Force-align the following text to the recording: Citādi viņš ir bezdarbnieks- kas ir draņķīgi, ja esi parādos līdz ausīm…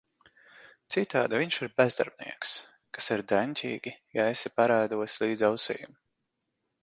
Citādi 0.93 1.41
viņš 1.41 1.57
ir 1.65 1.69
bezdarbnieks- 1.81 2.55
kas 2.97 3.11
ir 3.17 3.23
draņķīgi, 3.31 3.93
ja 4.19 4.27
esi 4.37 4.53
parādos 4.57 5.19
līdz 5.25 5.45
ausīm… 5.51 5.93